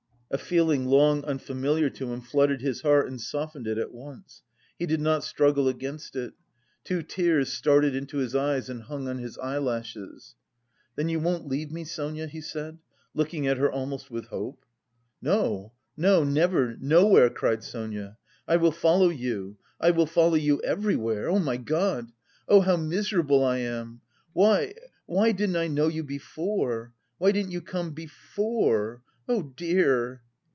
A 0.33 0.37
feeling 0.37 0.85
long 0.85 1.25
unfamiliar 1.25 1.89
to 1.89 2.13
him 2.13 2.21
flooded 2.21 2.61
his 2.61 2.83
heart 2.83 3.09
and 3.09 3.19
softened 3.19 3.67
it 3.67 3.77
at 3.77 3.93
once. 3.93 4.43
He 4.79 4.85
did 4.85 5.01
not 5.01 5.25
struggle 5.25 5.67
against 5.67 6.15
it. 6.15 6.33
Two 6.85 7.03
tears 7.03 7.51
started 7.51 7.93
into 7.93 8.19
his 8.19 8.33
eyes 8.33 8.69
and 8.69 8.83
hung 8.83 9.09
on 9.09 9.17
his 9.17 9.37
eyelashes. 9.39 10.35
"Then 10.95 11.09
you 11.09 11.19
won't 11.19 11.49
leave 11.49 11.69
me, 11.69 11.83
Sonia?" 11.83 12.27
he 12.27 12.39
said, 12.39 12.77
looking 13.13 13.45
at 13.45 13.57
her 13.57 13.69
almost 13.69 14.09
with 14.09 14.27
hope. 14.27 14.63
"No, 15.21 15.73
no, 15.97 16.23
never, 16.23 16.77
nowhere!" 16.79 17.29
cried 17.29 17.61
Sonia. 17.61 18.15
"I 18.47 18.55
will 18.55 18.71
follow 18.71 19.09
you, 19.09 19.57
I 19.81 19.91
will 19.91 20.05
follow 20.05 20.35
you 20.35 20.61
everywhere. 20.61 21.27
Oh, 21.29 21.39
my 21.39 21.57
God! 21.57 22.13
Oh, 22.47 22.61
how 22.61 22.77
miserable 22.77 23.43
I 23.43 23.57
am!... 23.57 23.99
Why, 24.31 24.75
why 25.07 25.33
didn't 25.33 25.57
I 25.57 25.67
know 25.67 25.89
you 25.89 26.05
before! 26.05 26.93
Why 27.17 27.33
didn't 27.33 27.51
you 27.51 27.59
come 27.59 27.91
before? 27.91 29.01
Oh, 29.29 29.43
dear!" 29.55 30.23